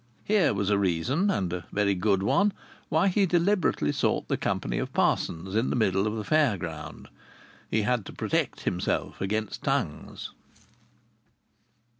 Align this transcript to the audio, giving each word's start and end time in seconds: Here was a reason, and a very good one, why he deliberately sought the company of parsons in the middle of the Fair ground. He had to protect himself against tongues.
Here 0.23 0.51
was 0.55 0.71
a 0.71 0.79
reason, 0.79 1.29
and 1.29 1.53
a 1.53 1.67
very 1.71 1.93
good 1.93 2.23
one, 2.23 2.53
why 2.89 3.07
he 3.07 3.27
deliberately 3.27 3.91
sought 3.91 4.29
the 4.29 4.35
company 4.35 4.79
of 4.79 4.91
parsons 4.93 5.55
in 5.55 5.69
the 5.69 5.75
middle 5.75 6.07
of 6.07 6.15
the 6.15 6.23
Fair 6.23 6.57
ground. 6.57 7.07
He 7.69 7.83
had 7.83 8.07
to 8.07 8.11
protect 8.13 8.61
himself 8.61 9.21
against 9.21 9.63
tongues. 9.63 10.31